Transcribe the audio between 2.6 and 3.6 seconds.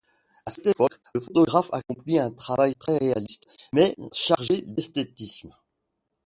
très réaliste